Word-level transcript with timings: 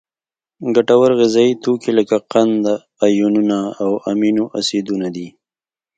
ګټور 0.75 1.09
غذایي 1.19 1.53
توکي 1.63 1.91
لکه 1.97 2.17
قند، 2.31 2.65
آیونونه 3.05 3.57
او 3.83 3.91
امینو 4.11 4.45
اسیدونه 4.59 5.07
دي. 5.15 5.27